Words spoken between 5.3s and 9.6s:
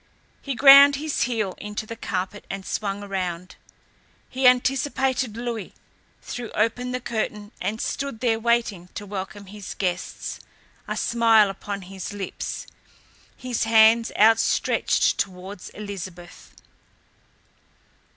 Louis, threw open the curtain, and stood there waiting to welcome